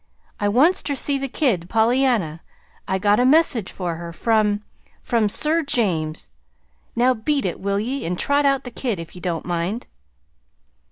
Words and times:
I 0.39 0.47
wants 0.49 0.81
ter 0.81 0.95
see 0.95 1.19
the 1.19 1.27
kid, 1.27 1.69
Pollyanna. 1.69 2.41
I 2.87 2.97
got 2.97 3.19
a 3.19 3.23
message 3.23 3.71
for 3.71 3.97
her 3.97 4.11
from 4.11 4.63
from 5.03 5.29
Sir 5.29 5.61
James. 5.61 6.31
Now 6.95 7.13
beat 7.13 7.45
it, 7.45 7.59
will 7.59 7.79
ye, 7.79 8.03
and 8.07 8.17
trot 8.17 8.43
out 8.43 8.63
the 8.63 8.71
kid, 8.71 8.99
if 8.99 9.13
ye 9.13 9.21
don't 9.21 9.45
mind." 9.45 9.85